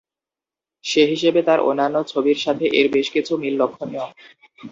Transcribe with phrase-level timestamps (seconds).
[0.85, 4.05] সে হিসেবে তার অন্যান্য ছবির সাথে এর বেশ কিছু মিল লক্ষ্যণীয়।